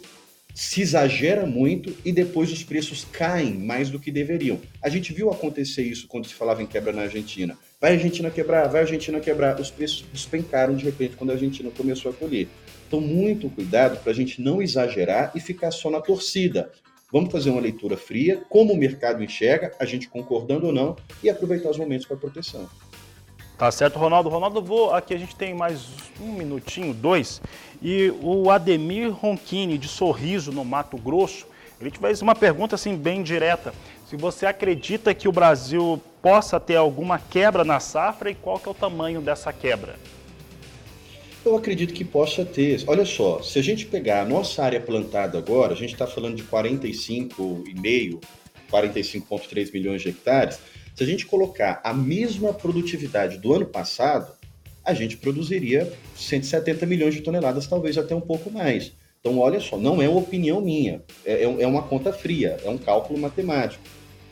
se 0.54 0.82
exagera 0.82 1.46
muito 1.46 1.96
e 2.06 2.12
depois 2.12 2.52
os 2.52 2.64
preços 2.64 3.06
caem 3.12 3.54
mais 3.54 3.90
do 3.90 4.00
que 4.00 4.12
deveriam. 4.12 4.60
A 4.82 4.90
gente 4.90 5.12
viu 5.12 5.32
acontecer 5.32 5.84
isso 5.84 6.08
quando 6.08 6.28
se 6.28 6.34
falava 6.34 6.62
em 6.62 6.68
quebra 6.68 6.94
na 6.94 7.04
Argentina. 7.04 7.58
Vai 7.82 7.92
a 7.92 7.94
Argentina 7.96 8.30
quebrar, 8.30 8.68
vai 8.68 8.82
a 8.82 8.84
Argentina 8.84 9.20
quebrar. 9.20 9.60
Os 9.60 9.72
preços 9.72 10.06
despencaram 10.14 10.76
de 10.76 10.86
repente 10.86 11.16
quando 11.16 11.32
a 11.32 11.34
Argentina 11.34 11.72
começou 11.76 12.12
a 12.12 12.14
colher. 12.14 12.48
Então, 12.88 13.02
muito 13.02 13.50
cuidado 13.50 14.00
para 14.04 14.12
a 14.12 14.16
gente 14.16 14.40
não 14.42 14.62
exagerar 14.62 15.32
e 15.34 15.40
ficar 15.40 15.72
só 15.72 15.90
na 15.90 16.00
torcida. 16.00 16.72
Vamos 17.12 17.32
fazer 17.32 17.50
uma 17.50 17.62
leitura 17.62 17.98
fria, 17.98 18.42
como 18.50 18.74
o 18.74 18.78
mercado 18.78 19.24
enxerga, 19.24 19.72
a 19.80 19.86
gente 19.86 20.08
concordando 20.08 20.68
ou 20.68 20.74
não, 20.74 20.96
e 21.24 21.30
aproveitar 21.30 21.70
os 21.70 21.78
momentos 21.78 22.06
para 22.06 22.18
proteção. 22.18 22.70
Tá 23.64 23.72
certo, 23.72 23.98
Ronaldo. 23.98 24.28
Ronaldo, 24.28 24.62
vou 24.62 24.94
aqui 24.94 25.14
a 25.14 25.18
gente 25.18 25.38
tem 25.38 25.54
mais 25.54 25.86
um 26.20 26.34
minutinho, 26.34 26.94
dois, 26.94 27.42
e 27.82 28.14
o 28.22 28.52
Ademir 28.52 29.10
Ronchini 29.10 29.78
de 29.78 29.88
Sorriso 29.88 30.52
no 30.52 30.66
Mato 30.66 30.98
Grosso, 30.98 31.48
ele 31.80 31.90
te 31.90 31.98
fez 31.98 32.22
uma 32.22 32.36
pergunta 32.36 32.76
assim 32.76 32.98
bem 32.98 33.24
direta. 33.24 33.74
Se 34.06 34.18
você 34.18 34.46
acredita 34.46 35.14
que 35.14 35.30
o 35.30 35.32
Brasil 35.32 35.98
possa 36.22 36.60
ter 36.60 36.76
alguma 36.76 37.18
quebra 37.18 37.64
na 37.64 37.80
safra 37.80 38.30
e 38.30 38.36
qual 38.36 38.60
que 38.60 38.68
é 38.68 38.72
o 38.72 38.76
tamanho 38.76 39.22
dessa 39.22 39.54
quebra? 39.54 39.96
Eu 41.46 41.56
acredito 41.56 41.94
que 41.94 42.04
possa 42.04 42.44
ter. 42.44 42.84
Olha 42.86 43.06
só, 43.06 43.42
se 43.42 43.58
a 43.60 43.62
gente 43.62 43.86
pegar 43.86 44.24
a 44.24 44.26
nossa 44.26 44.62
área 44.62 44.82
plantada 44.82 45.38
agora, 45.38 45.72
a 45.72 45.78
gente 45.78 45.94
está 45.94 46.06
falando 46.06 46.36
de 46.36 46.44
45,5, 46.44 48.20
45,3 48.70 49.72
milhões 49.72 50.02
de 50.02 50.10
hectares. 50.10 50.60
Se 50.96 51.04
a 51.04 51.08
gente 51.08 51.26
colocar 51.26 51.82
a 51.84 51.94
mesma 51.94 52.54
produtividade 52.54 53.40
do 53.40 53.54
ano 53.54 53.66
passado, 53.66 54.32
a 54.86 54.94
gente 54.94 55.18
produziria 55.18 55.92
170 56.16 56.86
milhões 56.86 57.16
de 57.16 57.22
toneladas, 57.22 57.66
talvez 57.66 57.98
até 57.98 58.14
um 58.14 58.22
pouco 58.22 58.52
mais. 58.52 58.94
Então, 59.20 59.40
olha 59.40 59.60
só, 59.60 59.78
não 59.78 60.02
é 60.02 60.10
uma 60.10 60.20
opinião 60.20 60.62
minha, 60.62 61.02
é, 61.26 61.44
é, 61.44 61.44
é 61.44 61.68
uma 61.68 61.82
conta 61.82 62.12
fria, 62.12 62.58
é 62.64 62.70
um 62.70 62.78
cálculo 62.78 63.18
matemático. 63.18 63.84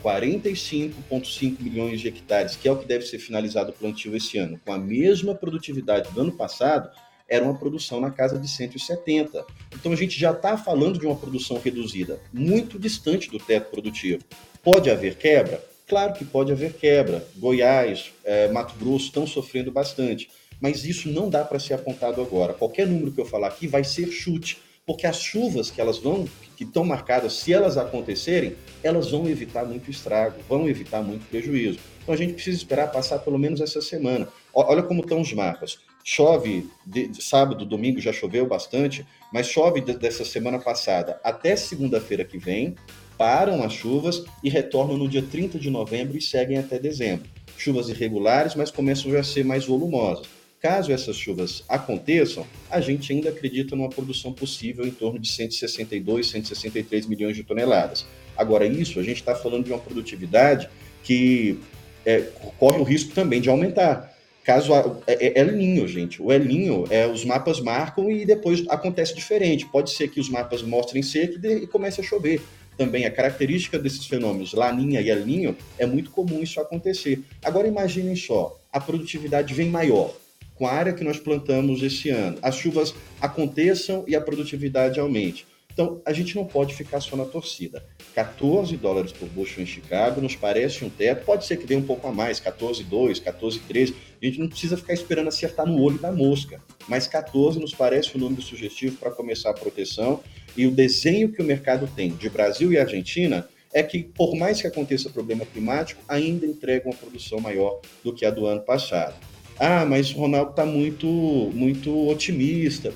45,5 0.04 1.62
milhões 1.62 2.02
de 2.02 2.08
hectares, 2.08 2.56
que 2.56 2.68
é 2.68 2.72
o 2.72 2.78
que 2.78 2.88
deve 2.88 3.06
ser 3.06 3.20
finalizado 3.20 3.70
o 3.70 3.74
plantio 3.74 4.16
esse 4.16 4.38
ano, 4.38 4.60
com 4.66 4.74
a 4.74 4.78
mesma 4.78 5.34
produtividade 5.34 6.12
do 6.12 6.22
ano 6.22 6.32
passado, 6.32 6.90
era 7.30 7.46
uma 7.46 7.58
produção 7.58 8.02
na 8.02 8.12
casa 8.12 8.38
de 8.38 8.48
170. 8.48 9.46
Então 9.74 9.94
a 9.94 9.96
gente 9.96 10.20
já 10.20 10.32
está 10.32 10.58
falando 10.58 11.00
de 11.00 11.06
uma 11.06 11.16
produção 11.16 11.58
reduzida, 11.58 12.20
muito 12.34 12.78
distante 12.78 13.30
do 13.30 13.40
teto 13.40 13.72
produtivo. 13.72 14.24
Pode 14.62 14.90
haver 14.90 15.16
quebra? 15.16 15.71
Claro 15.92 16.14
que 16.14 16.24
pode 16.24 16.54
haver 16.54 16.72
quebra. 16.72 17.28
Goiás, 17.36 18.14
é, 18.24 18.48
Mato 18.48 18.74
Grosso 18.80 19.08
estão 19.08 19.28
sofrendo 19.28 19.74
bastante 19.74 20.30
mas 20.62 20.86
isso 20.86 21.10
não 21.10 21.28
dá 21.28 21.44
para 21.44 21.60
ser 21.60 21.74
apontado 21.74 22.22
agora. 22.22 22.54
Qualquer 22.54 22.86
número 22.86 23.12
que 23.12 23.20
eu 23.20 23.26
falar 23.26 23.48
aqui 23.48 23.66
vai 23.66 23.84
ser 23.84 24.12
chute, 24.12 24.60
porque 24.86 25.08
as 25.08 25.20
chuvas 25.20 25.72
que 25.72 25.82
elas 25.82 25.98
vão, 25.98 26.28
que 26.56 26.64
estão 26.64 26.86
marcadas, 26.86 27.34
se 27.34 27.52
elas 27.52 27.78
acontecerem, 27.78 28.56
elas 28.84 29.10
vão 29.10 29.28
evitar 29.28 29.66
muito 29.66 29.90
estrago, 29.90 30.40
vão 30.48 30.70
evitar 30.70 31.02
muito 31.02 31.28
prejuízo. 31.28 31.80
Então 32.04 32.14
a 32.14 32.18
gente 32.18 32.34
precisa 32.34 32.58
esperar 32.58 32.92
passar 32.92 33.20
pelo 33.20 33.40
menos 33.40 33.60
essa 33.60 33.82
semana. 33.82 34.28
Olha 34.54 34.84
como 34.84 35.02
estão 35.02 35.20
os 35.20 35.34
mapas. 35.34 35.80
Chove 36.04 36.70
de, 36.86 37.08
de 37.08 37.24
sábado, 37.24 37.66
domingo 37.66 38.00
já 38.00 38.14
choveu 38.14 38.46
bastante, 38.48 39.06
mas 39.34 39.48
chove 39.48 39.82
de, 39.82 39.94
dessa 39.94 40.24
semana 40.24 40.60
passada 40.60 41.20
até 41.24 41.56
segunda-feira 41.56 42.24
que 42.24 42.38
vem, 42.38 42.76
param 43.22 43.62
as 43.62 43.74
chuvas 43.74 44.24
e 44.44 44.50
retornam 44.50 44.98
no 44.98 45.08
dia 45.08 45.22
30 45.22 45.60
de 45.60 45.70
novembro 45.70 46.18
e 46.18 46.22
seguem 46.22 46.58
até 46.58 46.80
dezembro. 46.80 47.30
Chuvas 47.56 47.88
irregulares, 47.88 48.56
mas 48.56 48.72
começam 48.72 49.16
a 49.16 49.22
ser 49.22 49.46
mais 49.46 49.64
volumosas. 49.64 50.26
Caso 50.60 50.92
essas 50.92 51.18
chuvas 51.18 51.64
aconteçam, 51.70 52.48
a 52.68 52.82
gente 52.82 53.14
ainda 53.14 53.30
acredita 53.30 53.76
numa 53.76 53.90
produção 53.90 54.34
possível 54.34 54.88
em 54.88 54.90
torno 54.90 55.20
de 55.20 55.32
162, 55.32 56.32
163 56.32 57.06
milhões 57.06 57.36
de 57.36 57.44
toneladas. 57.44 58.08
Agora, 58.36 58.66
isso 58.66 59.00
a 59.00 59.04
gente 59.04 59.18
está 59.18 59.36
falando 59.36 59.66
de 59.66 59.72
uma 59.72 59.78
produtividade 59.78 60.68
que 61.04 61.60
é, 62.04 62.22
corre 62.58 62.80
o 62.80 62.84
risco 62.84 63.14
também 63.14 63.40
de 63.40 63.50
aumentar. 63.50 64.18
Caso 64.44 64.74
é, 65.06 65.28
é 65.28 65.40
El 65.40 65.52
Ninho, 65.52 65.88
gente. 65.88 66.20
O 66.20 66.32
El 66.32 66.46
Ninho, 66.46 66.86
é, 66.90 67.06
os 67.06 67.24
mapas 67.24 67.60
marcam 67.60 68.10
e 68.10 68.26
depois 68.26 68.64
acontece 68.68 69.14
diferente. 69.14 69.68
Pode 69.68 69.92
ser 69.92 70.08
que 70.08 70.20
os 70.20 70.28
mapas 70.28 70.64
mostrem 70.64 71.04
seca 71.04 71.40
e, 71.48 71.64
e 71.64 71.68
comece 71.68 72.02
a 72.02 72.04
chover. 72.04 72.42
Também 72.82 73.06
a 73.06 73.12
característica 73.12 73.78
desses 73.78 74.08
fenômenos, 74.08 74.54
Laninha 74.54 75.02
e 75.02 75.10
El 75.12 75.24
Ninho, 75.24 75.56
é 75.78 75.86
muito 75.86 76.10
comum 76.10 76.42
isso 76.42 76.60
acontecer. 76.60 77.22
Agora 77.46 77.68
imaginem 77.68 78.16
só, 78.16 78.60
a 78.74 78.80
produtividade 78.80 79.54
vem 79.54 79.70
maior 79.70 80.12
com 80.56 80.66
a 80.66 80.72
área 80.72 80.92
que 80.92 81.04
nós 81.04 81.20
plantamos 81.20 81.84
esse 81.84 82.10
ano, 82.10 82.40
as 82.42 82.56
chuvas 82.56 82.96
aconteçam 83.22 84.04
e 84.08 84.16
a 84.16 84.22
produtividade 84.22 85.00
aumente. 85.00 85.46
Então, 85.82 86.00
a 86.06 86.14
gente 86.14 86.36
não 86.36 86.46
pode 86.46 86.76
ficar 86.76 87.02
só 87.02 87.16
na 87.16 87.26
torcida. 87.26 87.84
14 88.14 88.78
dólares 88.78 89.12
por 89.12 89.28
bushel 89.28 89.64
em 89.64 89.66
Chicago 89.66 90.22
nos 90.22 90.36
parece 90.36 90.86
um 90.86 90.90
teto, 90.92 91.26
pode 91.26 91.44
ser 91.44 91.58
que 91.58 91.66
dê 91.66 91.76
um 91.76 91.82
pouco 91.82 92.08
a 92.08 92.12
mais, 92.12 92.40
14,2, 92.40 93.20
14,3. 93.20 93.92
A 94.22 94.26
gente 94.26 94.40
não 94.40 94.48
precisa 94.48 94.78
ficar 94.78 94.94
esperando 94.94 95.30
acertar 95.30 95.66
no 95.66 95.82
olho 95.82 95.98
da 95.98 96.12
mosca, 96.12 96.62
mas 96.88 97.08
14 97.08 97.60
nos 97.60 97.74
parece 97.74 98.16
um 98.16 98.20
número 98.20 98.44
sugestivo 98.44 98.96
para 98.98 99.10
começar 99.10 99.50
a 99.50 99.56
proteção. 99.56 100.20
E 100.56 100.68
o 100.68 100.72
desenho 100.72 101.32
que 101.32 101.42
o 101.42 101.46
mercado 101.46 101.90
tem 101.96 102.12
de 102.12 102.30
Brasil 102.30 102.72
e 102.72 102.78
Argentina 102.78 103.50
é 103.74 103.82
que, 103.82 104.04
por 104.04 104.36
mais 104.36 104.62
que 104.62 104.68
aconteça 104.68 105.10
problema 105.10 105.48
climático, 105.48 106.00
ainda 106.08 106.46
entrega 106.46 106.88
uma 106.88 106.96
produção 106.96 107.40
maior 107.40 107.80
do 108.04 108.14
que 108.14 108.24
a 108.24 108.30
do 108.30 108.46
ano 108.46 108.62
passado. 108.62 109.16
Ah, 109.58 109.84
mas 109.84 110.14
o 110.14 110.18
Ronaldo 110.18 110.52
está 110.52 110.64
muito, 110.64 111.08
muito 111.08 112.08
otimista. 112.08 112.94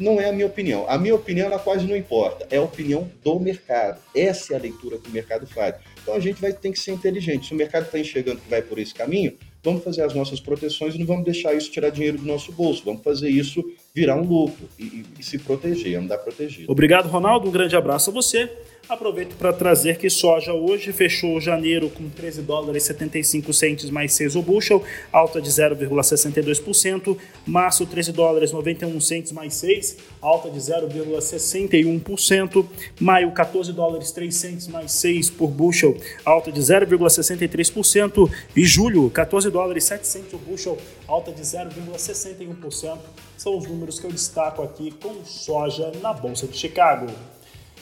Não 0.00 0.20
é 0.20 0.28
a 0.28 0.32
minha 0.32 0.46
opinião. 0.46 0.86
A 0.88 0.96
minha 0.96 1.14
opinião 1.14 1.46
ela 1.46 1.58
quase 1.58 1.86
não 1.86 1.96
importa. 1.96 2.46
É 2.50 2.56
a 2.56 2.62
opinião 2.62 3.08
do 3.22 3.38
mercado. 3.38 4.00
Essa 4.14 4.54
é 4.54 4.56
a 4.56 4.60
leitura 4.60 4.96
que 4.98 5.08
o 5.08 5.12
mercado 5.12 5.46
faz. 5.46 5.74
Então 6.02 6.14
a 6.14 6.20
gente 6.20 6.40
vai 6.40 6.52
ter 6.52 6.72
que 6.72 6.80
ser 6.80 6.92
inteligente. 6.92 7.46
Se 7.46 7.52
o 7.52 7.56
mercado 7.56 7.84
está 7.84 7.98
enxergando 7.98 8.40
que 8.40 8.48
vai 8.48 8.62
por 8.62 8.78
esse 8.78 8.94
caminho, 8.94 9.36
vamos 9.62 9.84
fazer 9.84 10.02
as 10.02 10.14
nossas 10.14 10.40
proteções 10.40 10.94
e 10.94 10.98
não 10.98 11.06
vamos 11.06 11.24
deixar 11.24 11.54
isso 11.54 11.70
tirar 11.70 11.90
dinheiro 11.90 12.16
do 12.16 12.24
nosso 12.24 12.50
bolso. 12.50 12.82
Vamos 12.84 13.02
fazer 13.02 13.28
isso 13.28 13.62
virar 13.94 14.16
um 14.16 14.24
lucro 14.24 14.68
e, 14.78 15.04
e 15.18 15.22
se 15.22 15.38
proteger, 15.38 15.98
andar 15.98 16.18
protegido. 16.18 16.72
Obrigado, 16.72 17.06
Ronaldo. 17.08 17.48
Um 17.48 17.52
grande 17.52 17.76
abraço 17.76 18.10
a 18.10 18.12
você. 18.12 18.50
Aproveito 18.90 19.36
para 19.36 19.52
trazer 19.52 19.98
que 19.98 20.10
soja 20.10 20.52
hoje 20.52 20.92
fechou 20.92 21.40
janeiro 21.40 21.88
com 21.88 22.10
13 22.10 22.42
dólares 22.42 22.82
75 22.82 23.52
centes 23.52 23.88
mais 23.88 24.12
6 24.14 24.34
o 24.34 24.42
bushel, 24.42 24.82
alta 25.12 25.40
de 25.40 25.48
0,62%. 25.48 27.16
Março 27.46 27.86
13 27.86 28.10
dólares 28.10 28.50
91 28.50 29.00
centes 29.00 29.30
mais 29.30 29.54
6, 29.54 29.96
alta 30.20 30.50
de 30.50 30.58
0,61%. 30.58 32.66
Maio 32.98 33.30
14 33.30 33.72
dólares 33.72 34.10
3 34.10 34.34
centes 34.34 34.66
mais 34.66 34.90
6 34.90 35.30
por 35.30 35.50
bushel, 35.50 35.96
alta 36.24 36.50
de 36.50 36.60
0,63%. 36.60 38.28
E 38.56 38.64
julho 38.64 39.08
14 39.08 39.50
dólares 39.50 39.84
7 39.84 40.04
centes 40.04 40.32
o 40.32 40.38
bushel, 40.38 40.76
alta 41.06 41.30
de 41.30 41.42
0,61%. 41.42 42.98
São 43.36 43.56
os 43.56 43.68
números 43.68 44.00
que 44.00 44.06
eu 44.06 44.10
destaco 44.10 44.64
aqui 44.64 44.90
com 45.00 45.24
soja 45.24 45.92
na 46.02 46.12
Bolsa 46.12 46.48
de 46.48 46.58
Chicago. 46.58 47.06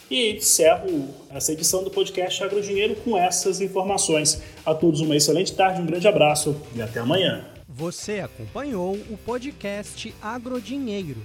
E 0.09 0.31
encerro 0.31 1.13
essa 1.29 1.53
edição 1.53 1.83
do 1.83 1.91
podcast 1.91 2.43
Agrodinheiro 2.43 2.95
com 2.95 3.17
essas 3.17 3.61
informações. 3.61 4.41
A 4.65 4.73
todos 4.73 5.01
uma 5.01 5.15
excelente 5.15 5.53
tarde, 5.53 5.81
um 5.81 5.85
grande 5.85 6.07
abraço 6.07 6.55
e 6.75 6.81
até 6.81 6.99
amanhã. 6.99 7.45
Você 7.67 8.19
acompanhou 8.19 8.95
o 8.95 9.17
podcast 9.17 10.13
Agrodinheiro. 10.21 11.21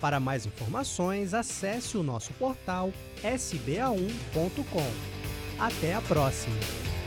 Para 0.00 0.20
mais 0.20 0.46
informações, 0.46 1.34
acesse 1.34 1.96
o 1.96 2.02
nosso 2.02 2.32
portal 2.34 2.92
sba1.com. 3.22 4.86
Até 5.58 5.94
a 5.94 6.00
próxima! 6.02 6.97